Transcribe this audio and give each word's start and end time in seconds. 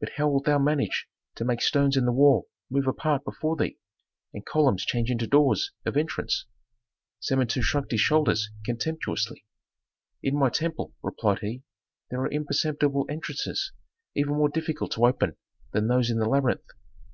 But 0.00 0.12
how 0.16 0.30
wilt 0.30 0.46
thou 0.46 0.58
manage 0.58 1.08
to 1.34 1.44
make 1.44 1.60
stones 1.60 1.94
in 1.94 2.06
the 2.06 2.12
wall 2.14 2.48
move 2.70 2.86
apart 2.86 3.22
before 3.22 3.54
thee, 3.54 3.76
and 4.32 4.46
columns 4.46 4.86
change 4.86 5.10
into 5.10 5.26
doors 5.26 5.72
of 5.84 5.94
entrance?" 5.94 6.46
Samentu 7.20 7.60
shrugged 7.60 7.90
his 7.90 8.00
shoulders 8.00 8.48
contemptuously. 8.64 9.44
"In 10.22 10.38
my 10.38 10.48
temple," 10.48 10.94
replied 11.02 11.40
he, 11.40 11.64
"there 12.08 12.22
are 12.22 12.30
imperceptible 12.32 13.04
entrances 13.10 13.70
even 14.16 14.36
more 14.36 14.48
difficult 14.48 14.92
to 14.92 15.04
open 15.04 15.36
than 15.72 15.86
those 15.86 16.08
in 16.10 16.16
the 16.18 16.26
labyrinth. 16.30 16.64